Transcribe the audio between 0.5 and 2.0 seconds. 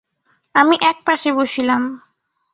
আমি এক পাশে বসিলাম।